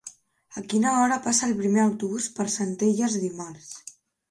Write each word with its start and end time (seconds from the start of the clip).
A 0.61 0.63
quina 0.71 0.93
hora 1.01 1.17
passa 1.25 1.45
el 1.49 1.53
primer 1.59 1.83
autobús 1.85 2.31
per 2.41 2.49
Centelles 2.57 3.21
dimarts? 3.29 3.73